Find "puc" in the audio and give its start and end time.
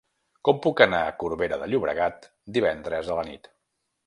0.63-0.79